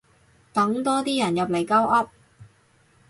[0.51, 2.09] 等多啲人入嚟鳩噏